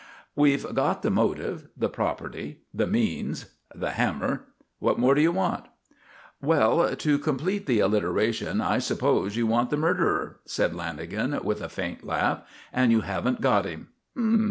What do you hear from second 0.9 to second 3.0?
the motive, the property; and the